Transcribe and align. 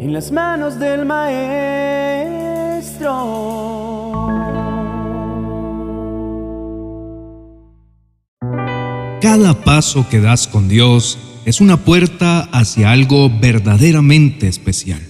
en 0.00 0.14
las 0.14 0.32
manos 0.32 0.78
del 0.78 1.04
Maestro. 1.04 1.50
Cada 9.20 9.62
paso 9.62 10.08
que 10.08 10.20
das 10.20 10.48
con 10.48 10.70
Dios 10.70 11.18
es 11.44 11.60
una 11.60 11.76
puerta 11.76 12.48
hacia 12.50 12.92
algo 12.92 13.28
verdaderamente 13.28 14.48
especial. 14.48 15.02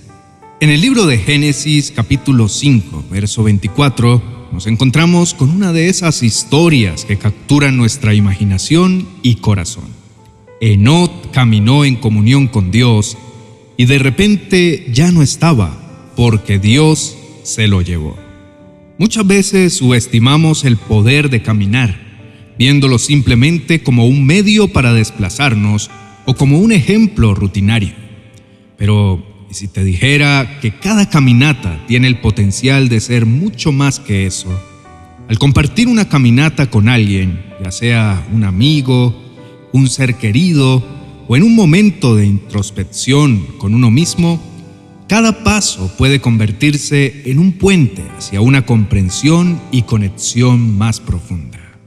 En 0.59 0.71
el 0.71 0.81
libro 0.81 1.07
de 1.07 1.19
Génesis 1.19 1.93
capítulo 1.95 2.49
5, 2.49 3.05
verso 3.13 3.45
24, 3.45 4.21
nos 4.51 4.67
encontramos 4.67 5.35
con 5.35 5.51
una 5.51 5.73
de 5.73 5.89
esas 5.89 6.25
historias 6.25 7.05
que 7.05 7.17
capturan 7.17 7.77
nuestra 7.77 8.13
imaginación 8.13 9.07
y 9.23 9.37
corazón. 9.37 9.85
Enot 10.61 11.31
caminó 11.31 11.85
en 11.85 11.95
comunión 11.95 12.49
con 12.49 12.73
Dios 12.73 13.17
y 13.81 13.87
de 13.87 13.99
repente 13.99 14.89
ya 14.93 15.11
no 15.11 15.23
estaba 15.23 15.75
porque 16.15 16.59
Dios 16.59 17.17
se 17.45 17.67
lo 17.67 17.81
llevó. 17.81 18.15
Muchas 18.99 19.27
veces 19.27 19.73
subestimamos 19.73 20.67
el 20.67 20.77
poder 20.77 21.31
de 21.31 21.41
caminar, 21.41 21.99
viéndolo 22.59 22.99
simplemente 22.99 23.83
como 23.83 24.07
un 24.07 24.27
medio 24.27 24.69
para 24.69 24.93
desplazarnos 24.93 25.91
o 26.27 26.35
como 26.35 26.59
un 26.59 26.73
ejemplo 26.73 27.35
rutinario. 27.35 27.95
Pero 28.77 29.47
y 29.51 29.55
si 29.55 29.67
te 29.67 29.83
dijera 29.83 30.59
que 30.61 30.73
cada 30.73 31.09
caminata 31.09 31.83
tiene 31.89 32.07
el 32.07 32.19
potencial 32.19 32.91
de 32.91 33.01
ser 33.01 33.25
mucho 33.25 33.73
más 33.73 33.99
que 33.99 34.27
eso, 34.27 34.51
al 35.27 35.39
compartir 35.39 35.89
una 35.89 36.07
caminata 36.07 36.69
con 36.69 36.91
alguien, 36.91 37.43
ya 37.65 37.73
sea 37.73 38.27
un 38.31 38.45
amigo, 38.45 39.19
un 39.73 39.89
ser 39.89 40.17
querido 40.17 41.00
o 41.31 41.37
en 41.37 41.45
un 41.45 41.55
momento 41.55 42.17
de 42.17 42.27
introspección 42.27 43.47
con 43.59 43.73
uno 43.73 43.89
mismo, 43.93 44.43
cada 45.07 45.45
paso 45.45 45.89
puede 45.97 46.21
convertirse 46.21 47.23
en 47.25 47.39
un 47.39 47.53
puente 47.53 48.03
hacia 48.19 48.41
una 48.41 48.67
comprensión 48.67 49.61
y 49.71 49.83
conexión 49.83 50.77
más 50.77 50.99
profunda. 50.99 51.79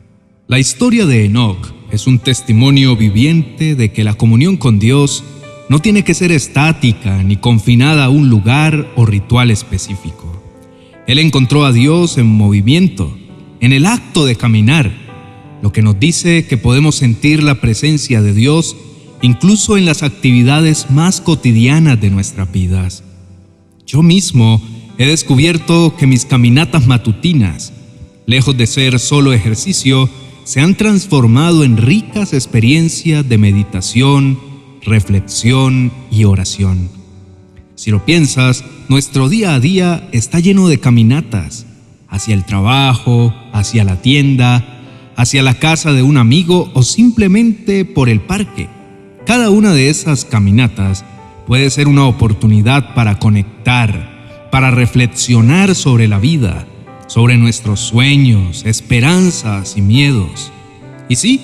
La 0.47 0.59
historia 0.59 1.05
de 1.05 1.25
Enoch 1.25 1.73
es 1.91 2.07
un 2.07 2.19
testimonio 2.19 2.95
viviente 2.95 3.75
de 3.75 3.91
que 3.91 4.05
la 4.05 4.13
comunión 4.13 4.55
con 4.55 4.79
Dios 4.79 5.25
no 5.67 5.79
tiene 5.79 6.05
que 6.05 6.13
ser 6.13 6.31
estática 6.31 7.21
ni 7.21 7.35
confinada 7.35 8.05
a 8.05 8.09
un 8.09 8.29
lugar 8.29 8.93
o 8.95 9.05
ritual 9.05 9.51
específico. 9.51 10.41
Él 11.05 11.19
encontró 11.19 11.65
a 11.65 11.73
Dios 11.73 12.17
en 12.17 12.27
movimiento, 12.27 13.13
en 13.59 13.73
el 13.73 13.87
acto 13.87 14.23
de 14.23 14.37
caminar, 14.37 14.89
lo 15.61 15.73
que 15.73 15.81
nos 15.81 15.99
dice 15.99 16.47
que 16.47 16.55
podemos 16.55 16.95
sentir 16.95 17.43
la 17.43 17.55
presencia 17.59 18.21
de 18.21 18.33
Dios 18.33 18.77
incluso 19.23 19.77
en 19.77 19.85
las 19.85 20.03
actividades 20.03 20.91
más 20.91 21.21
cotidianas 21.21 21.99
de 21.99 22.11
nuestras 22.11 22.51
vidas. 22.51 23.03
Yo 23.87 24.03
mismo 24.03 24.61
he 24.97 25.07
descubierto 25.07 25.95
que 25.97 26.05
mis 26.05 26.25
caminatas 26.25 26.85
matutinas, 26.87 27.71
lejos 28.25 28.55
de 28.57 28.67
ser 28.67 28.99
solo 28.99 29.31
ejercicio, 29.31 30.09
se 30.43 30.59
han 30.59 30.75
transformado 30.75 31.63
en 31.63 31.77
ricas 31.77 32.33
experiencias 32.33 33.27
de 33.27 33.37
meditación, 33.37 34.37
reflexión 34.81 35.93
y 36.11 36.25
oración. 36.25 36.89
Si 37.75 37.91
lo 37.91 38.05
piensas, 38.05 38.65
nuestro 38.89 39.29
día 39.29 39.55
a 39.55 39.61
día 39.61 40.09
está 40.11 40.41
lleno 40.41 40.67
de 40.67 40.81
caminatas, 40.81 41.65
hacia 42.09 42.35
el 42.35 42.43
trabajo, 42.43 43.33
hacia 43.53 43.85
la 43.85 44.01
tienda, 44.01 45.13
hacia 45.15 45.43
la 45.43 45.59
casa 45.59 45.93
de 45.93 46.03
un 46.03 46.17
amigo 46.17 46.69
o 46.73 46.83
simplemente 46.83 47.85
por 47.85 48.09
el 48.09 48.19
parque. 48.19 48.82
Cada 49.25 49.49
una 49.49 49.73
de 49.73 49.89
esas 49.89 50.25
caminatas 50.25 51.05
puede 51.47 51.69
ser 51.69 51.87
una 51.87 52.05
oportunidad 52.05 52.93
para 52.93 53.19
conectar, 53.19 54.49
para 54.51 54.69
reflexionar 54.69 55.75
sobre 55.75 56.09
la 56.09 56.19
vida, 56.19 56.67
sobre 57.07 57.37
nuestros 57.37 57.79
sueños, 57.79 58.65
esperanzas 58.65 59.77
y 59.77 59.81
miedos. 59.81 60.51
Y 61.07 61.15
sí, 61.15 61.41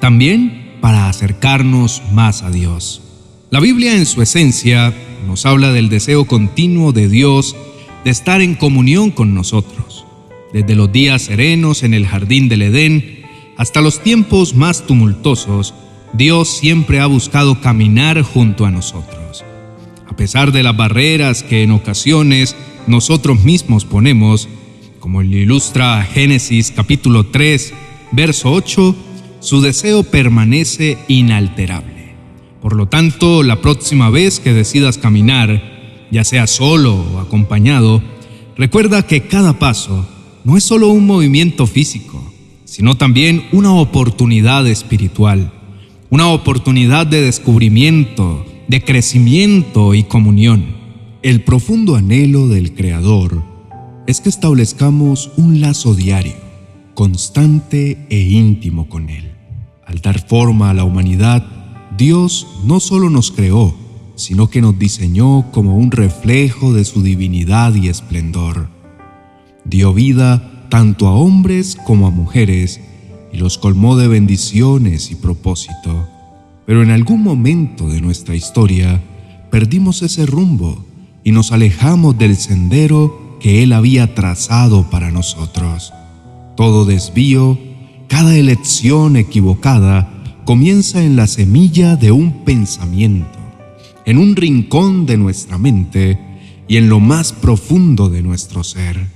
también 0.00 0.76
para 0.80 1.08
acercarnos 1.08 2.02
más 2.12 2.42
a 2.42 2.50
Dios. 2.50 3.02
La 3.50 3.60
Biblia 3.60 3.94
en 3.94 4.06
su 4.06 4.22
esencia 4.22 4.92
nos 5.26 5.46
habla 5.46 5.72
del 5.72 5.88
deseo 5.88 6.24
continuo 6.24 6.92
de 6.92 7.08
Dios 7.08 7.54
de 8.04 8.10
estar 8.10 8.40
en 8.40 8.56
comunión 8.56 9.12
con 9.12 9.34
nosotros, 9.34 10.04
desde 10.52 10.74
los 10.74 10.90
días 10.90 11.22
serenos 11.22 11.84
en 11.84 11.94
el 11.94 12.06
jardín 12.06 12.48
del 12.48 12.62
Edén 12.62 13.20
hasta 13.56 13.82
los 13.82 14.02
tiempos 14.02 14.54
más 14.54 14.86
tumultuosos, 14.86 15.74
Dios 16.12 16.48
siempre 16.48 17.00
ha 17.00 17.06
buscado 17.06 17.60
caminar 17.60 18.20
junto 18.22 18.66
a 18.66 18.70
nosotros. 18.70 19.44
A 20.08 20.16
pesar 20.16 20.52
de 20.52 20.62
las 20.62 20.76
barreras 20.76 21.42
que 21.42 21.62
en 21.62 21.70
ocasiones 21.70 22.56
nosotros 22.86 23.44
mismos 23.44 23.84
ponemos, 23.84 24.48
como 24.98 25.22
ilustra 25.22 26.02
Génesis 26.02 26.72
capítulo 26.74 27.26
3, 27.26 27.72
verso 28.12 28.52
8, 28.52 28.96
su 29.38 29.60
deseo 29.60 30.02
permanece 30.02 30.98
inalterable. 31.08 32.14
Por 32.60 32.74
lo 32.74 32.86
tanto, 32.86 33.42
la 33.42 33.62
próxima 33.62 34.10
vez 34.10 34.40
que 34.40 34.52
decidas 34.52 34.98
caminar, 34.98 35.62
ya 36.10 36.24
sea 36.24 36.46
solo 36.46 36.94
o 36.94 37.18
acompañado, 37.20 38.02
recuerda 38.56 39.06
que 39.06 39.22
cada 39.22 39.58
paso 39.58 40.06
no 40.44 40.56
es 40.56 40.64
solo 40.64 40.88
un 40.88 41.06
movimiento 41.06 41.66
físico, 41.66 42.22
sino 42.64 42.96
también 42.96 43.46
una 43.52 43.72
oportunidad 43.72 44.66
espiritual, 44.66 45.52
una 46.10 46.26
oportunidad 46.26 47.06
de 47.06 47.22
descubrimiento, 47.22 48.44
de 48.66 48.82
crecimiento 48.82 49.94
y 49.94 50.02
comunión. 50.02 50.76
El 51.22 51.44
profundo 51.44 51.94
anhelo 51.94 52.48
del 52.48 52.74
Creador 52.74 53.44
es 54.08 54.20
que 54.20 54.28
establezcamos 54.28 55.30
un 55.36 55.60
lazo 55.60 55.94
diario, 55.94 56.34
constante 56.94 58.06
e 58.10 58.18
íntimo 58.18 58.88
con 58.88 59.08
Él. 59.08 59.30
Al 59.86 60.00
dar 60.00 60.26
forma 60.26 60.70
a 60.70 60.74
la 60.74 60.82
humanidad, 60.82 61.46
Dios 61.96 62.48
no 62.64 62.80
solo 62.80 63.08
nos 63.08 63.30
creó, 63.30 63.72
sino 64.16 64.50
que 64.50 64.60
nos 64.60 64.76
diseñó 64.80 65.52
como 65.52 65.76
un 65.76 65.92
reflejo 65.92 66.72
de 66.72 66.84
su 66.84 67.04
divinidad 67.04 67.72
y 67.76 67.88
esplendor. 67.88 68.68
Dio 69.64 69.94
vida 69.94 70.66
tanto 70.70 71.06
a 71.06 71.14
hombres 71.14 71.78
como 71.86 72.08
a 72.08 72.10
mujeres 72.10 72.80
y 73.32 73.38
los 73.38 73.58
colmó 73.58 73.96
de 73.96 74.08
bendiciones 74.08 75.10
y 75.10 75.14
propósito. 75.14 76.08
Pero 76.66 76.82
en 76.82 76.90
algún 76.90 77.22
momento 77.22 77.88
de 77.88 78.00
nuestra 78.00 78.34
historia 78.34 79.00
perdimos 79.50 80.02
ese 80.02 80.26
rumbo 80.26 80.84
y 81.24 81.32
nos 81.32 81.52
alejamos 81.52 82.16
del 82.18 82.36
sendero 82.36 83.38
que 83.40 83.62
Él 83.62 83.72
había 83.72 84.14
trazado 84.14 84.88
para 84.90 85.10
nosotros. 85.10 85.92
Todo 86.56 86.84
desvío 86.84 87.58
cada 88.10 88.36
elección 88.36 89.16
equivocada 89.16 90.12
comienza 90.44 91.00
en 91.04 91.14
la 91.14 91.28
semilla 91.28 91.94
de 91.94 92.10
un 92.10 92.44
pensamiento, 92.44 93.38
en 94.04 94.18
un 94.18 94.34
rincón 94.34 95.06
de 95.06 95.16
nuestra 95.16 95.58
mente 95.58 96.18
y 96.66 96.76
en 96.76 96.88
lo 96.88 96.98
más 96.98 97.32
profundo 97.32 98.08
de 98.08 98.22
nuestro 98.22 98.64
ser. 98.64 99.06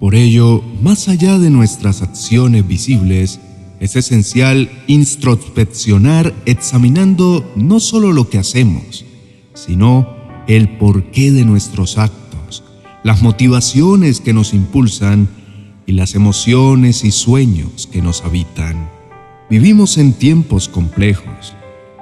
Por 0.00 0.16
ello, 0.16 0.60
más 0.82 1.08
allá 1.08 1.38
de 1.38 1.50
nuestras 1.50 2.02
acciones 2.02 2.66
visibles, 2.66 3.38
es 3.82 3.96
esencial 3.96 4.70
introspeccionar 4.86 6.32
examinando 6.46 7.44
no 7.56 7.80
solo 7.80 8.12
lo 8.12 8.30
que 8.30 8.38
hacemos, 8.38 9.04
sino 9.54 10.06
el 10.46 10.68
porqué 10.78 11.32
de 11.32 11.44
nuestros 11.44 11.98
actos, 11.98 12.62
las 13.02 13.22
motivaciones 13.22 14.20
que 14.20 14.32
nos 14.32 14.54
impulsan 14.54 15.28
y 15.84 15.92
las 15.92 16.14
emociones 16.14 17.02
y 17.02 17.10
sueños 17.10 17.88
que 17.90 18.02
nos 18.02 18.22
habitan. 18.22 18.88
Vivimos 19.50 19.98
en 19.98 20.12
tiempos 20.12 20.68
complejos, 20.68 21.52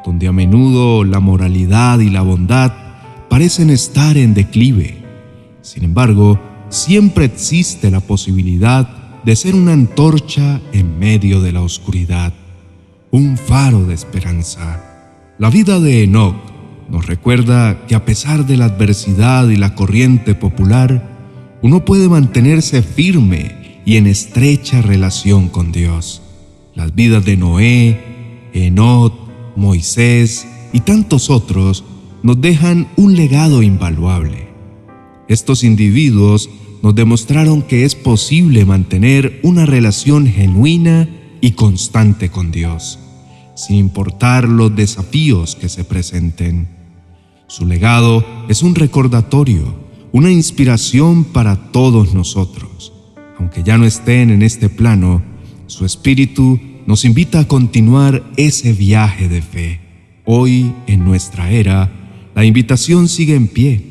donde 0.04 0.28
a 0.28 0.32
menudo 0.32 1.02
la 1.04 1.20
moralidad 1.20 2.00
y 2.00 2.10
la 2.10 2.20
bondad 2.20 2.74
parecen 3.30 3.70
estar 3.70 4.18
en 4.18 4.34
declive. 4.34 5.02
Sin 5.62 5.84
embargo, 5.84 6.38
siempre 6.68 7.24
existe 7.24 7.90
la 7.90 8.00
posibilidad 8.00 8.99
de 9.24 9.36
ser 9.36 9.54
una 9.54 9.72
antorcha 9.72 10.60
en 10.72 10.98
medio 10.98 11.40
de 11.40 11.52
la 11.52 11.62
oscuridad, 11.62 12.32
un 13.10 13.36
faro 13.36 13.84
de 13.84 13.94
esperanza. 13.94 14.84
La 15.38 15.50
vida 15.50 15.80
de 15.80 16.04
Enoch 16.04 16.36
nos 16.88 17.06
recuerda 17.06 17.86
que 17.86 17.94
a 17.94 18.04
pesar 18.04 18.46
de 18.46 18.56
la 18.56 18.66
adversidad 18.66 19.48
y 19.48 19.56
la 19.56 19.74
corriente 19.74 20.34
popular, 20.34 21.58
uno 21.62 21.84
puede 21.84 22.08
mantenerse 22.08 22.82
firme 22.82 23.80
y 23.84 23.96
en 23.96 24.06
estrecha 24.06 24.82
relación 24.82 25.48
con 25.48 25.72
Dios. 25.72 26.22
Las 26.74 26.94
vidas 26.94 27.24
de 27.24 27.36
Noé, 27.36 28.00
Enot, 28.52 29.14
Moisés 29.56 30.46
y 30.72 30.80
tantos 30.80 31.30
otros 31.30 31.84
nos 32.22 32.40
dejan 32.40 32.88
un 32.96 33.14
legado 33.14 33.62
invaluable. 33.62 34.48
Estos 35.28 35.64
individuos 35.64 36.50
nos 36.82 36.94
demostraron 36.94 37.62
que 37.62 37.84
es 37.84 37.94
posible 37.94 38.64
mantener 38.64 39.40
una 39.42 39.66
relación 39.66 40.26
genuina 40.26 41.08
y 41.40 41.52
constante 41.52 42.30
con 42.30 42.50
Dios, 42.50 42.98
sin 43.54 43.76
importar 43.76 44.48
los 44.48 44.74
desafíos 44.74 45.56
que 45.56 45.68
se 45.68 45.84
presenten. 45.84 46.68
Su 47.46 47.66
legado 47.66 48.24
es 48.48 48.62
un 48.62 48.74
recordatorio, 48.74 49.74
una 50.12 50.30
inspiración 50.30 51.24
para 51.24 51.56
todos 51.72 52.14
nosotros. 52.14 52.92
Aunque 53.38 53.62
ya 53.62 53.78
no 53.78 53.86
estén 53.86 54.30
en 54.30 54.42
este 54.42 54.68
plano, 54.68 55.22
su 55.66 55.84
espíritu 55.84 56.60
nos 56.86 57.04
invita 57.04 57.40
a 57.40 57.48
continuar 57.48 58.22
ese 58.36 58.72
viaje 58.72 59.28
de 59.28 59.42
fe. 59.42 59.80
Hoy, 60.24 60.72
en 60.86 61.04
nuestra 61.04 61.50
era, 61.50 61.90
la 62.34 62.44
invitación 62.44 63.08
sigue 63.08 63.34
en 63.34 63.48
pie. 63.48 63.89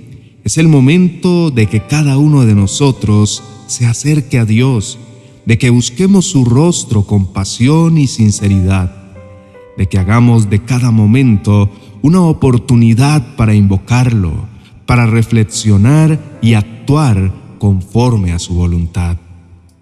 Es 0.50 0.58
el 0.58 0.68
momento 0.68 1.52
de 1.52 1.68
que 1.68 1.82
cada 1.82 2.18
uno 2.18 2.44
de 2.44 2.56
nosotros 2.56 3.44
se 3.68 3.86
acerque 3.86 4.40
a 4.40 4.46
Dios, 4.46 4.98
de 5.46 5.60
que 5.60 5.70
busquemos 5.70 6.26
su 6.26 6.44
rostro 6.44 7.04
con 7.04 7.28
pasión 7.28 8.00
y 8.00 8.08
sinceridad, 8.08 8.92
de 9.78 9.86
que 9.86 10.00
hagamos 10.00 10.50
de 10.50 10.64
cada 10.64 10.90
momento 10.90 11.70
una 12.02 12.22
oportunidad 12.22 13.36
para 13.36 13.54
invocarlo, 13.54 14.48
para 14.88 15.06
reflexionar 15.06 16.40
y 16.42 16.56
actuar 16.56 17.32
conforme 17.60 18.32
a 18.32 18.40
su 18.40 18.56
voluntad. 18.56 19.18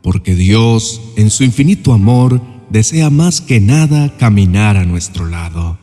Porque 0.01 0.35
Dios, 0.35 0.99
en 1.15 1.29
su 1.29 1.45
infinito 1.45 1.93
amor, 1.93 2.41
desea 2.69 3.09
más 3.09 3.39
que 3.39 3.61
nada 3.61 4.17
caminar 4.17 4.75
a 4.75 4.83
nuestro 4.83 5.27
lado, 5.27 5.77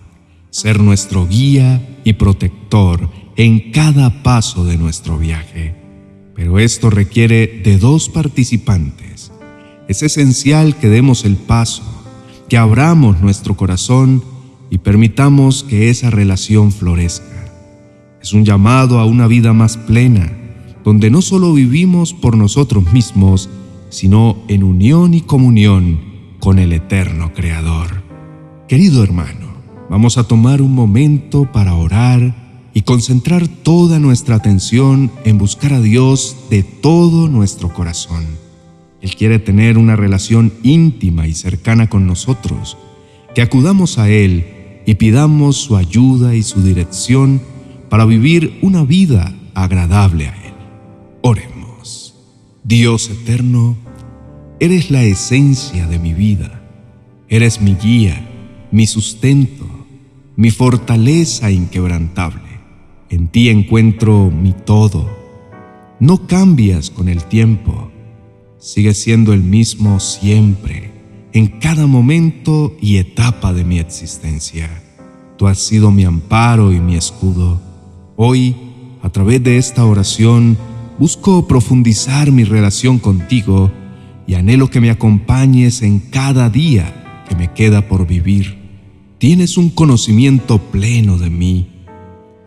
ser 0.51 0.79
nuestro 0.79 1.27
guía 1.27 2.01
y 2.05 2.13
protector 2.13 3.24
en 3.37 3.73
cada 3.73 4.23
paso 4.23 4.65
de 4.65 4.77
nuestro 4.77 5.19
viaje. 5.19 5.75
Pero 6.35 6.59
esto 6.59 6.91
requiere 6.91 7.47
de 7.65 7.79
dos 7.79 8.09
participantes. 8.09 9.33
Es 9.89 10.03
esencial 10.03 10.77
que 10.77 10.89
demos 10.89 11.25
el 11.25 11.37
paso, 11.37 11.83
que 12.49 12.57
abramos 12.57 13.21
nuestro 13.21 13.57
corazón 13.57 14.23
y 14.71 14.79
permitamos 14.79 15.63
que 15.65 15.91
esa 15.91 16.11
relación 16.11 16.73
florezca. 16.73 17.25
Es 18.21 18.33
un 18.33 18.45
llamado 18.45 18.99
a 18.99 19.05
una 19.05 19.27
vida 19.27 19.53
más 19.53 19.77
plena, 19.77 20.33
donde 20.85 21.11
no 21.11 21.23
solo 21.23 21.53
vivimos 21.53 22.15
por 22.15 22.37
nosotros 22.37 22.93
mismos, 22.93 23.51
sino 23.91 24.39
en 24.49 24.65
unión 24.65 25.15
y 25.15 25.21
comunión 25.21 26.01
con 26.41 26.59
el 26.59 26.73
eterno 26.73 27.33
Creador. 27.33 28.03
Querido 28.67 29.05
hermano, 29.05 29.49
vamos 29.91 30.19
a 30.19 30.25
tomar 30.25 30.63
un 30.63 30.75
momento 30.75 31.51
para 31.53 31.75
orar 31.75 32.44
y 32.75 32.83
concentrar 32.83 33.47
toda 33.47 34.01
nuestra 34.01 34.35
atención 34.35 35.13
en 35.25 35.39
buscar 35.39 35.73
a 35.73 35.81
Dios 35.81 36.37
de 36.51 36.65
todo 36.65 37.29
nuestro 37.29 37.73
corazón. 37.73 38.27
Él 39.01 39.15
quiere 39.15 39.39
tener 39.39 39.79
una 39.79 39.97
relación 39.97 40.53
íntima 40.63 41.29
y 41.29 41.35
cercana 41.35 41.89
con 41.89 42.07
nosotros, 42.07 42.77
que 43.35 43.43
acudamos 43.43 43.99
a 43.99 44.11
Él 44.11 44.83
y 44.87 44.97
pidamos 44.97 45.57
su 45.57 45.77
ayuda 45.77 46.35
y 46.35 46.43
su 46.43 46.63
dirección 46.63 47.41
para 47.89 48.05
vivir 48.05 48.59
una 48.61 48.83
vida 48.83 49.33
agradable 49.55 50.29
a 50.29 50.37
Él. 50.47 50.55
Oremos. 51.23 52.17
Dios 52.65 53.09
eterno, 53.09 53.77
eres 54.59 54.91
la 54.91 55.05
esencia 55.05 55.87
de 55.87 55.99
mi 55.99 56.13
vida. 56.13 56.61
Eres 57.29 57.61
mi 57.61 57.75
guía, 57.75 58.29
mi 58.71 58.87
sustento, 58.87 59.67
mi 60.37 60.51
fortaleza 60.51 61.51
inquebrantable. 61.51 62.44
En 63.11 63.29
ti 63.29 63.49
encuentro 63.49 64.31
mi 64.31 64.53
todo. 64.53 65.09
No 66.01 66.27
cambias 66.27 66.91
con 66.91 67.09
el 67.09 67.25
tiempo. 67.25 67.91
Sigues 68.59 69.03
siendo 69.03 69.33
el 69.33 69.43
mismo 69.43 70.01
siempre 70.01 70.95
en 71.35 71.49
cada 71.49 71.89
momento 71.89 72.77
y 72.81 72.97
etapa 72.97 73.53
de 73.53 73.65
mi 73.65 73.81
existencia. 73.81 74.71
Tú 75.37 75.49
has 75.49 75.59
sido 75.59 75.91
mi 75.91 76.05
amparo 76.05 76.73
y 76.73 76.79
mi 76.81 76.95
escudo. 76.95 77.61
Hoy, 78.17 78.55
a 79.03 79.11
través 79.11 79.43
de 79.43 79.59
esta 79.59 79.85
oración, 79.85 80.57
busco 80.97 81.49
profundizar 81.49 82.31
mi 82.31 82.45
relación 82.45 83.01
contigo 83.01 83.73
y 84.29 84.35
anhelo 84.35 84.71
que 84.71 84.81
me 84.81 84.91
acompañes 84.91 85.83
en 85.83 85.99
cada 85.99 86.49
día 86.49 87.25
que 87.29 87.35
me 87.35 87.53
queda 87.53 87.89
por 87.89 88.07
vivir. 88.07 88.57
Tienes 89.19 89.59
un 89.59 89.71
conocimiento 89.71 90.59
pleno 90.59 91.19
de 91.19 91.31
mí. 91.31 91.74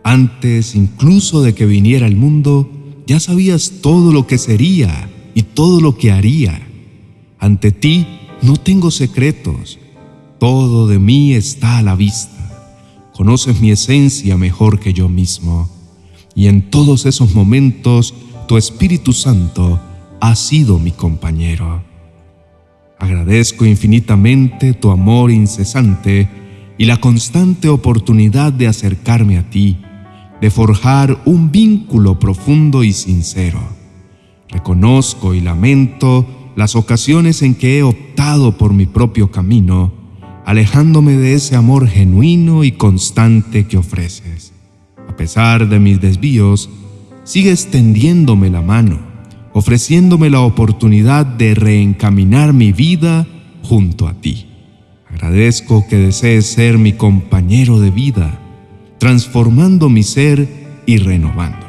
Antes 0.08 0.74
incluso 0.74 1.42
de 1.42 1.54
que 1.54 1.66
viniera 1.66 2.06
al 2.06 2.16
mundo, 2.16 2.66
ya 3.06 3.20
sabías 3.20 3.82
todo 3.82 4.10
lo 4.10 4.26
que 4.26 4.38
sería 4.38 5.10
y 5.34 5.42
todo 5.42 5.82
lo 5.82 5.98
que 5.98 6.10
haría. 6.10 6.66
Ante 7.38 7.72
ti 7.72 8.06
no 8.40 8.56
tengo 8.56 8.90
secretos, 8.90 9.78
todo 10.40 10.86
de 10.86 10.98
mí 10.98 11.34
está 11.34 11.76
a 11.76 11.82
la 11.82 11.94
vista. 11.94 13.10
Conoces 13.12 13.60
mi 13.60 13.70
esencia 13.70 14.38
mejor 14.38 14.80
que 14.80 14.94
yo 14.94 15.10
mismo, 15.10 15.68
y 16.34 16.46
en 16.46 16.70
todos 16.70 17.04
esos 17.04 17.34
momentos 17.34 18.14
tu 18.46 18.56
Espíritu 18.56 19.12
Santo 19.12 19.78
ha 20.22 20.34
sido 20.36 20.78
mi 20.78 20.92
compañero. 20.92 21.82
Agradezco 22.98 23.66
infinitamente 23.66 24.72
tu 24.72 24.90
amor 24.90 25.30
incesante 25.30 26.30
y 26.78 26.86
la 26.86 26.96
constante 26.96 27.68
oportunidad 27.68 28.54
de 28.54 28.68
acercarme 28.68 29.36
a 29.36 29.50
ti, 29.50 29.76
de 30.40 30.50
forjar 30.50 31.20
un 31.24 31.50
vínculo 31.50 32.18
profundo 32.18 32.84
y 32.84 32.92
sincero. 32.92 33.60
Reconozco 34.48 35.34
y 35.34 35.40
lamento 35.40 36.26
las 36.56 36.74
ocasiones 36.74 37.42
en 37.42 37.54
que 37.54 37.78
he 37.78 37.82
optado 37.82 38.56
por 38.56 38.72
mi 38.72 38.86
propio 38.86 39.30
camino, 39.30 39.92
alejándome 40.44 41.12
de 41.12 41.34
ese 41.34 41.56
amor 41.56 41.86
genuino 41.86 42.64
y 42.64 42.72
constante 42.72 43.66
que 43.66 43.76
ofreces. 43.76 44.52
A 45.08 45.16
pesar 45.16 45.68
de 45.68 45.78
mis 45.78 46.00
desvíos, 46.00 46.70
sigues 47.24 47.66
tendiéndome 47.66 48.50
la 48.50 48.62
mano, 48.62 48.98
ofreciéndome 49.52 50.30
la 50.30 50.40
oportunidad 50.40 51.26
de 51.26 51.54
reencaminar 51.54 52.52
mi 52.52 52.72
vida 52.72 53.26
junto 53.62 54.08
a 54.08 54.14
ti. 54.14 54.46
Agradezco 55.10 55.86
que 55.88 55.96
desees 55.96 56.46
ser 56.46 56.78
mi 56.78 56.92
compañero 56.92 57.80
de 57.80 57.90
vida, 57.90 58.40
transformando 58.98 59.88
mi 59.88 60.02
ser 60.02 60.48
y 60.86 60.98
renovándolo. 60.98 61.68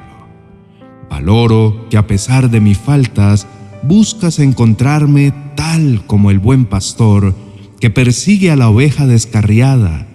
Valoro 1.09 1.87
que 1.89 1.97
a 1.97 2.07
pesar 2.07 2.49
de 2.49 2.59
mis 2.59 2.77
faltas, 2.77 3.47
buscas 3.83 4.39
encontrarme 4.39 5.33
tal 5.55 6.03
como 6.05 6.31
el 6.31 6.39
buen 6.39 6.65
pastor 6.65 7.35
que 7.79 7.89
persigue 7.89 8.51
a 8.51 8.55
la 8.55 8.69
oveja 8.69 9.07
descarriada 9.07 10.07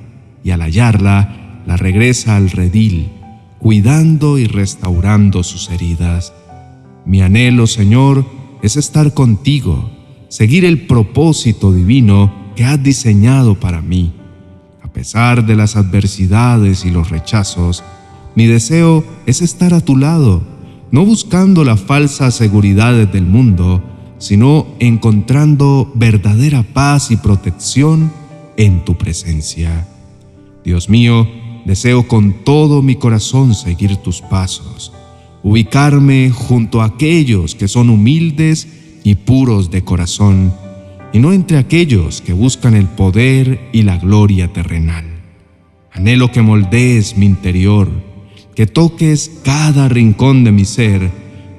y 0.43 0.51
al 0.51 0.61
hallarla 0.61 1.63
la 1.67 1.77
regresa 1.77 2.37
al 2.37 2.51
redil, 2.51 3.11
cuidando 3.59 4.39
y 4.39 4.47
restaurando 4.47 5.43
sus 5.43 5.71
heridas. 5.71 6.33
Mi 7.07 7.23
anhelo, 7.23 7.67
Señor, 7.67 8.25
es 8.63 8.77
estar 8.77 9.15
contigo, 9.15 9.91
seguir 10.29 10.65
el 10.65 10.87
propósito 10.87 11.73
divino 11.73 12.33
que 12.57 12.65
has 12.65 12.83
diseñado 12.83 13.59
para 13.59 13.81
mí. 13.81 14.13
Pesar 14.95 15.45
de 15.45 15.57
las 15.57 15.77
adversidades 15.77 16.87
y 16.87 16.91
los 16.91 17.11
rechazos, 17.11 17.85
mi 18.35 18.47
deseo 18.47 19.05
es 19.27 19.43
estar 19.43 19.75
a 19.75 19.81
tu 19.81 19.99
lado 19.99 20.55
no 20.95 21.05
buscando 21.05 21.65
las 21.65 21.81
falsas 21.81 22.37
seguridades 22.37 23.13
del 23.13 23.27
mundo, 23.27 23.83
sino 24.19 24.69
encontrando 24.79 25.91
verdadera 25.97 26.63
paz 26.63 27.11
y 27.11 27.17
protección 27.17 28.13
en 28.57 28.85
tu 28.85 28.97
presencia. 28.97 29.89
Dios 30.65 30.89
mío, 30.89 31.27
deseo 31.65 32.07
con 32.07 32.45
todo 32.45 32.81
mi 32.81 32.95
corazón 32.95 33.57
seguir 33.57 33.97
tus 33.97 34.21
pasos, 34.21 34.93
ubicarme 35.43 36.31
junto 36.31 36.81
a 36.81 36.85
aquellos 36.85 37.57
que 37.57 37.67
son 37.67 37.91
humildes 37.91 38.69
y 39.03 39.17
puros 39.17 39.73
de 39.73 39.83
corazón, 39.83 40.55
y 41.15 41.21
no 41.21 41.33
entre 41.33 41.59
aquellos 41.59 42.21
que 42.21 42.33
buscan 42.33 42.75
el 42.75 42.89
poder 42.89 43.71
y 43.73 43.83
la 43.83 43.99
gloria 43.99 44.53
terrenal. 44.53 45.05
Anhelo 45.93 46.33
que 46.33 46.43
moldees 46.43 47.17
mi 47.17 47.25
interior, 47.25 47.89
que 48.57 48.67
toques 48.67 49.31
cada 49.45 49.89
rincón 49.89 50.43
de 50.43 50.51
mi 50.51 50.65
ser 50.65 51.13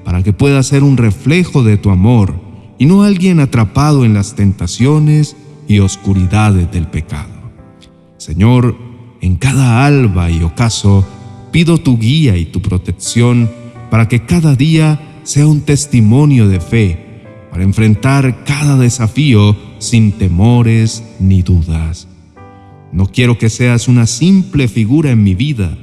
para 0.04 0.24
que 0.24 0.34
pueda 0.34 0.62
ser 0.62 0.84
un 0.84 0.98
reflejo 0.98 1.64
de 1.64 1.78
tu 1.78 1.90
amor 1.90 2.36
y 2.78 2.86
no 2.86 3.04
alguien 3.04 3.40
atrapado 3.40 4.04
en 4.04 4.14
las 4.14 4.36
tentaciones 4.36 5.38
y 5.70 5.80
oscuridades 5.80 6.70
del 6.70 6.88
pecado. 6.88 7.32
Señor, 8.18 8.76
en 9.22 9.38
cada 9.38 9.86
alba 9.86 10.30
y 10.30 10.44
ocaso 10.44 11.08
pido 11.52 11.78
tu 11.78 11.98
guía 11.98 12.36
y 12.36 12.44
tu 12.44 12.62
protección 12.62 13.50
para 13.90 14.10
que 14.10 14.26
cada 14.26 14.54
día 14.54 15.22
sea 15.24 15.48
un 15.48 15.62
testimonio 15.62 16.50
de 16.50 16.60
fe, 16.60 17.05
para 17.56 17.64
enfrentar 17.64 18.44
cada 18.44 18.76
desafío 18.76 19.56
sin 19.78 20.12
temores 20.12 21.06
ni 21.22 21.42
dudas. 21.42 22.06
No 22.92 23.06
quiero 23.06 23.38
que 23.38 23.50
seas 23.50 23.88
una 23.88 24.08
simple 24.08 24.68
figura 24.68 25.12
en 25.12 25.24
mi 25.24 25.36
vida, 25.36 25.78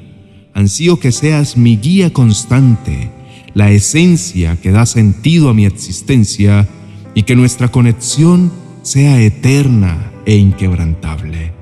ansío 0.53 1.01
que 1.01 1.13
seas 1.13 1.57
mi 1.57 1.79
guía 1.79 2.13
constante, 2.13 3.11
la 3.55 3.71
esencia 3.71 4.61
que 4.61 4.71
da 4.71 4.85
sentido 4.85 5.49
a 5.49 5.55
mi 5.55 5.65
existencia 5.65 6.69
y 7.15 7.23
que 7.23 7.37
nuestra 7.37 7.69
conexión 7.69 8.53
sea 8.83 9.23
eterna 9.23 10.13
e 10.27 10.37
inquebrantable. 10.37 11.53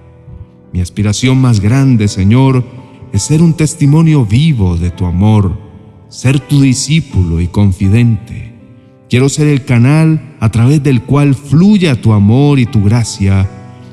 Mi 0.73 0.81
aspiración 0.81 1.41
más 1.41 1.61
grande, 1.61 2.09
Señor, 2.09 2.65
es 3.13 3.23
ser 3.23 3.43
un 3.43 3.53
testimonio 3.53 4.27
vivo 4.27 4.77
de 4.77 4.91
tu 4.91 5.07
amor, 5.07 5.57
ser 6.09 6.41
tu 6.41 6.63
discípulo 6.63 7.41
y 7.41 7.47
confidente. 7.47 8.50
Quiero 9.11 9.29
ser 9.29 9.49
el 9.49 9.65
canal 9.65 10.37
a 10.39 10.53
través 10.53 10.85
del 10.85 11.03
cual 11.03 11.35
fluya 11.35 12.01
tu 12.01 12.13
amor 12.13 12.61
y 12.61 12.67
tu 12.67 12.85
gracia 12.85 13.51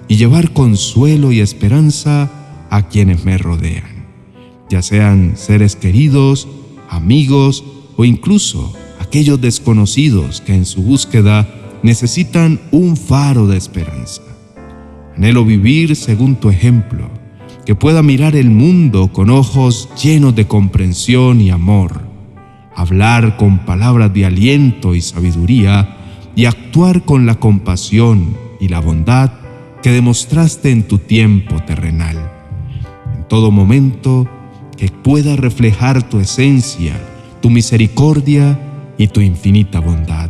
y 0.08 0.16
llevar 0.16 0.54
consuelo 0.54 1.32
y 1.32 1.40
esperanza 1.40 2.30
a 2.70 2.88
quienes 2.88 3.26
me 3.26 3.40
rodean, 3.40 4.06
ya 4.70 4.84
sean 4.84 5.34
seres 5.36 5.76
queridos, 5.76 6.48
amigos 6.88 7.64
o 7.96 8.06
incluso 8.06 8.72
aquellos 9.00 9.42
desconocidos 9.42 10.40
que 10.42 10.54
en 10.54 10.68
su 10.68 10.84
búsqueda 10.84 11.50
necesitan 11.82 12.62
un 12.70 12.96
faro 12.96 13.48
de 13.48 13.58
esperanza. 13.58 14.22
Anhelo 15.16 15.46
vivir 15.46 15.96
según 15.96 16.36
tu 16.36 16.50
ejemplo, 16.50 17.10
que 17.66 17.74
pueda 17.74 18.04
mirar 18.04 18.36
el 18.36 18.52
mundo 18.52 19.12
con 19.12 19.32
ojos 19.32 19.90
llenos 20.00 20.36
de 20.36 20.46
comprensión 20.46 21.42
y 21.42 21.50
amor, 21.50 22.02
hablar 22.78 23.38
con 23.38 23.58
palabras 23.66 24.14
de 24.14 24.24
aliento 24.24 24.94
y 24.94 25.02
sabiduría 25.02 25.98
y 26.36 26.46
actuar 26.46 27.06
con 27.06 27.26
la 27.26 27.34
compasión 27.40 28.38
y 28.60 28.68
la 28.68 28.80
bondad 28.80 29.32
que 29.82 29.90
demostraste 29.90 30.70
en 30.70 30.88
tu 30.88 31.00
tiempo 31.00 31.56
terrenal. 31.64 32.32
En 33.16 33.28
todo 33.28 33.50
momento, 33.50 34.30
que 34.78 34.90
pueda 34.90 35.36
reflejar 35.36 36.08
tu 36.08 36.20
esencia, 36.20 36.94
tu 37.42 37.50
misericordia 37.50 38.60
y 38.96 39.08
tu 39.08 39.22
infinita 39.22 39.80
bondad. 39.80 40.30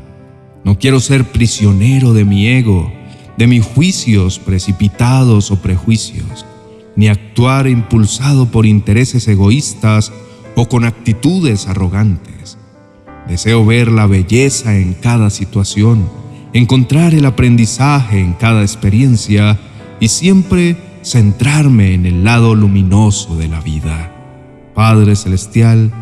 No 0.64 0.80
quiero 0.80 1.02
ser 1.02 1.26
prisionero 1.26 2.14
de 2.14 2.24
mi 2.24 2.48
ego, 2.48 2.90
de 3.38 3.48
mis 3.48 3.66
juicios 3.66 4.40
precipitados 4.40 5.52
o 5.52 5.62
prejuicios, 5.62 6.46
ni 6.96 7.10
actuar 7.10 7.68
impulsado 7.68 8.46
por 8.46 8.66
intereses 8.66 9.28
egoístas 9.28 10.14
o 10.58 10.68
con 10.68 10.84
actitudes 10.84 11.68
arrogantes. 11.68 12.58
Deseo 13.30 13.66
ver 13.66 13.90
la 13.90 14.08
belleza 14.08 14.76
en 14.76 14.94
cada 14.94 15.30
situación, 15.30 16.10
encontrar 16.52 17.14
el 17.14 17.26
aprendizaje 17.26 18.20
en 18.20 18.34
cada 18.34 18.64
experiencia 18.64 19.58
y 20.02 20.10
siempre 20.10 20.76
centrarme 21.04 21.94
en 21.94 22.06
el 22.06 22.26
lado 22.26 22.56
luminoso 22.56 23.38
de 23.38 23.48
la 23.48 23.62
vida. 23.62 24.12
Padre 24.76 25.16
Celestial, 25.16 25.94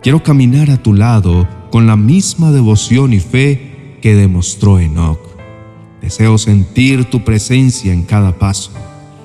quiero 0.00 0.22
caminar 0.22 0.70
a 0.70 0.82
tu 0.82 0.94
lado 0.94 1.46
con 1.70 1.86
la 1.86 1.96
misma 1.96 2.52
devoción 2.52 3.12
y 3.12 3.20
fe 3.20 3.98
que 4.00 4.14
demostró 4.14 4.78
Enoch 4.78 5.28
Deseo 6.00 6.38
sentir 6.38 7.04
tu 7.04 7.24
presencia 7.24 7.92
en 7.92 8.02
cada 8.02 8.38
paso, 8.38 8.70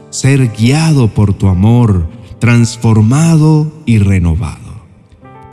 ser 0.10 0.50
guiado 0.50 1.08
por 1.08 1.34
tu 1.34 1.48
amor, 1.48 2.10
transformado 2.40 3.72
y 3.86 4.00
renovado. 4.00 4.63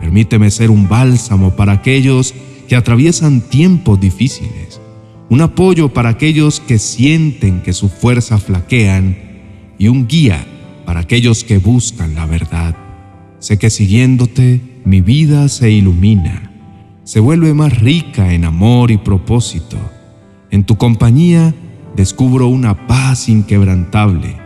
Permíteme 0.01 0.51
ser 0.51 0.71
un 0.71 0.89
bálsamo 0.89 1.55
para 1.57 1.73
aquellos 1.73 2.35
que 2.69 2.77
atraviesan 2.77 3.43
tiempos 3.43 4.01
difíciles, 4.01 4.81
un 5.29 5.41
apoyo 5.41 5.93
para 5.93 6.09
aquellos 6.09 6.61
que 6.61 6.79
sienten 6.79 7.63
que 7.63 7.73
sus 7.73 7.93
fuerzas 7.93 8.43
flaquean 8.43 9.17
y 9.79 9.89
un 9.89 10.09
guía 10.09 10.45
para 10.87 11.01
aquellos 11.01 11.45
que 11.45 11.59
buscan 11.59 12.15
la 12.15 12.27
verdad. 12.27 12.75
Sé 13.39 13.59
que 13.59 13.71
siguiéndote 13.71 14.61
mi 14.85 15.01
vida 15.01 15.49
se 15.49 15.71
ilumina, 15.71 16.51
se 17.05 17.21
vuelve 17.21 17.55
más 17.55 17.79
rica 17.79 18.33
en 18.33 18.45
amor 18.45 18.91
y 18.91 18.97
propósito 18.97 19.77
en 20.51 20.65
tu 20.65 20.77
compañía 20.77 21.55
descubro 21.95 22.49
una 22.49 22.89
paz 22.89 23.29
inquebrantable, 23.29 24.37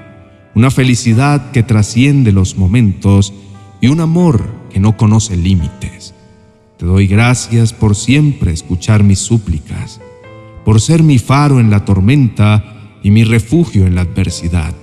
una 0.54 0.70
felicidad 0.70 1.50
que 1.50 1.62
trasciende 1.62 2.30
los 2.30 2.58
momentos 2.58 3.32
y 3.80 3.88
un 3.88 4.00
amor 4.00 4.50
que 4.74 4.80
no 4.80 4.96
conoce 4.96 5.36
límites. 5.36 6.14
Te 6.78 6.84
doy 6.84 7.06
gracias 7.06 7.72
por 7.72 7.94
siempre 7.94 8.52
escuchar 8.52 9.04
mis 9.04 9.20
súplicas, 9.20 10.00
por 10.64 10.80
ser 10.80 11.04
mi 11.04 11.18
faro 11.18 11.60
en 11.60 11.70
la 11.70 11.84
tormenta 11.84 12.98
y 13.00 13.12
mi 13.12 13.22
refugio 13.22 13.86
en 13.86 13.94
la 13.94 14.00
adversidad. 14.00 14.74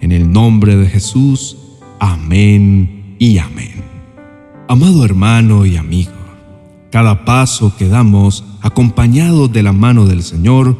En 0.00 0.12
el 0.12 0.30
nombre 0.30 0.76
de 0.76 0.88
Jesús, 0.88 1.56
amén 1.98 3.16
y 3.18 3.38
amén. 3.38 3.82
Amado 4.68 5.04
hermano 5.04 5.66
y 5.66 5.76
amigo, 5.76 6.12
cada 6.92 7.24
paso 7.24 7.74
que 7.76 7.88
damos 7.88 8.44
acompañado 8.62 9.48
de 9.48 9.64
la 9.64 9.72
mano 9.72 10.06
del 10.06 10.22
Señor 10.22 10.76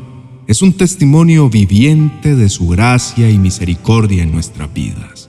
es 0.47 0.63
un 0.63 0.75
testimonio 0.75 1.51
viviente 1.51 2.37
de 2.37 2.49
su 2.49 2.69
gracia 2.69 3.29
y 3.31 3.37
misericordia 3.37 4.23
en 4.23 4.31
nuestras 4.31 4.73
vidas. 4.73 5.29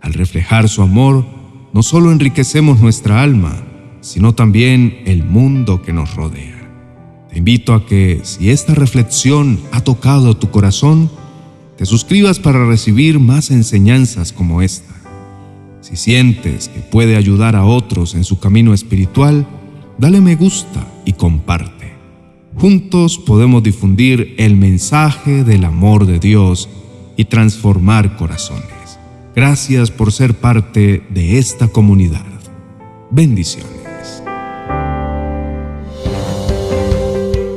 Al 0.00 0.14
reflejar 0.14 0.68
su 0.68 0.82
amor, 0.82 1.24
no 1.74 1.82
solo 1.82 2.12
enriquecemos 2.12 2.80
nuestra 2.80 3.20
alma, 3.20 3.56
sino 4.00 4.32
también 4.32 5.02
el 5.06 5.24
mundo 5.24 5.82
que 5.82 5.92
nos 5.92 6.14
rodea. 6.14 6.70
Te 7.28 7.38
invito 7.38 7.74
a 7.74 7.84
que, 7.84 8.20
si 8.22 8.50
esta 8.50 8.74
reflexión 8.74 9.58
ha 9.72 9.80
tocado 9.80 10.36
tu 10.36 10.52
corazón, 10.52 11.10
te 11.76 11.84
suscribas 11.84 12.38
para 12.38 12.64
recibir 12.64 13.18
más 13.18 13.50
enseñanzas 13.50 14.32
como 14.32 14.62
esta. 14.62 14.94
Si 15.80 15.96
sientes 15.96 16.68
que 16.68 16.78
puede 16.78 17.16
ayudar 17.16 17.56
a 17.56 17.64
otros 17.64 18.14
en 18.14 18.22
su 18.22 18.38
camino 18.38 18.72
espiritual, 18.72 19.44
dale 19.98 20.20
me 20.20 20.36
gusta 20.36 20.86
y 21.04 21.14
comparte. 21.14 21.92
Juntos 22.54 23.18
podemos 23.18 23.64
difundir 23.64 24.36
el 24.38 24.56
mensaje 24.56 25.42
del 25.42 25.64
amor 25.64 26.06
de 26.06 26.20
Dios 26.20 26.68
y 27.16 27.24
transformar 27.24 28.16
corazones. 28.16 28.73
Gracias 29.34 29.90
por 29.90 30.12
ser 30.12 30.34
parte 30.34 31.02
de 31.10 31.38
esta 31.38 31.66
comunidad. 31.66 32.24
Bendiciones. 33.10 34.22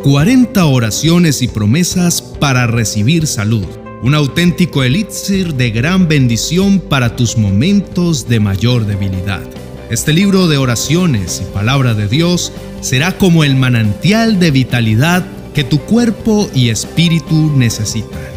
40 0.03 0.65
oraciones 0.65 1.43
y 1.43 1.47
promesas 1.47 2.23
para 2.23 2.65
recibir 2.65 3.27
salud. 3.27 3.65
Un 4.01 4.15
auténtico 4.15 4.83
elixir 4.83 5.53
de 5.53 5.69
gran 5.69 6.07
bendición 6.07 6.79
para 6.79 7.15
tus 7.15 7.37
momentos 7.37 8.27
de 8.27 8.39
mayor 8.39 8.87
debilidad. 8.87 9.43
Este 9.91 10.13
libro 10.13 10.47
de 10.47 10.57
oraciones 10.57 11.43
y 11.43 11.53
palabra 11.53 11.93
de 11.93 12.07
Dios 12.07 12.51
será 12.81 13.19
como 13.19 13.43
el 13.43 13.55
manantial 13.55 14.39
de 14.39 14.49
vitalidad 14.49 15.23
que 15.53 15.63
tu 15.63 15.79
cuerpo 15.81 16.49
y 16.55 16.69
espíritu 16.69 17.51
necesitan. 17.55 18.36